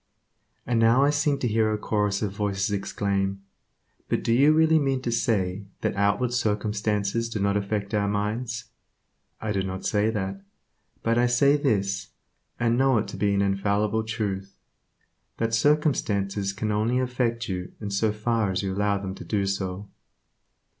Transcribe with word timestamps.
And 0.65 0.79
now 0.79 1.03
I 1.03 1.11
seem 1.11 1.37
to 1.37 1.47
hear 1.47 1.71
a 1.71 1.77
chorus 1.77 2.23
of 2.23 2.31
voices 2.31 2.71
exclaim, 2.71 3.43
"But 4.09 4.23
do 4.23 4.33
you 4.33 4.51
really 4.51 4.79
mean 4.79 5.03
to 5.03 5.11
say 5.11 5.65
that 5.81 5.95
outward 5.95 6.33
circumstances 6.33 7.29
do 7.29 7.39
not 7.39 7.55
affect 7.55 7.93
our 7.93 8.07
minds?" 8.07 8.65
I 9.39 9.51
do 9.51 9.61
not 9.61 9.85
say 9.85 10.09
that, 10.09 10.41
but 11.03 11.19
I 11.19 11.27
say 11.27 11.55
this, 11.55 12.07
and 12.59 12.79
know 12.79 12.97
it 12.97 13.07
to 13.09 13.15
be 13.15 13.31
an 13.35 13.43
infallible 13.43 14.01
truth, 14.03 14.55
that 15.37 15.53
circumstances 15.53 16.51
can 16.51 16.71
only 16.71 16.97
affect 16.97 17.47
you 17.47 17.73
in 17.79 17.91
so 17.91 18.11
far 18.11 18.49
as 18.49 18.63
you 18.63 18.73
allow 18.73 18.97
them 18.97 19.13
to 19.13 19.23
do 19.23 19.45
so. 19.45 19.87